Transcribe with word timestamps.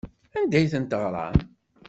Anda 0.37 0.55
ay 0.57 0.67
ten-teɣram? 0.73 1.37